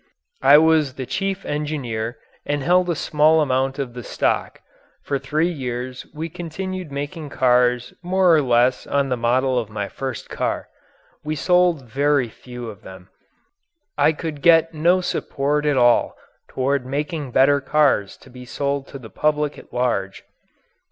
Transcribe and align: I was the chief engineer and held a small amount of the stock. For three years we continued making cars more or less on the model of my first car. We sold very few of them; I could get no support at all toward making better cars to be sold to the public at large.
I 0.41 0.57
was 0.57 0.95
the 0.95 1.05
chief 1.05 1.45
engineer 1.45 2.17
and 2.43 2.63
held 2.63 2.89
a 2.89 2.95
small 2.95 3.39
amount 3.39 3.77
of 3.77 3.93
the 3.93 4.01
stock. 4.03 4.59
For 5.03 5.19
three 5.19 5.51
years 5.51 6.07
we 6.11 6.27
continued 6.27 6.91
making 6.91 7.29
cars 7.29 7.93
more 8.01 8.35
or 8.35 8.41
less 8.41 8.87
on 8.87 9.09
the 9.09 9.15
model 9.15 9.59
of 9.59 9.69
my 9.69 9.87
first 9.87 10.27
car. 10.27 10.69
We 11.23 11.35
sold 11.35 11.85
very 11.85 12.29
few 12.29 12.67
of 12.67 12.81
them; 12.81 13.09
I 13.95 14.11
could 14.11 14.41
get 14.41 14.73
no 14.73 15.01
support 15.01 15.67
at 15.67 15.77
all 15.77 16.17
toward 16.47 16.83
making 16.83 17.29
better 17.29 17.61
cars 17.61 18.17
to 18.25 18.31
be 18.31 18.43
sold 18.43 18.87
to 18.87 18.97
the 18.97 19.11
public 19.11 19.59
at 19.59 19.71
large. 19.71 20.23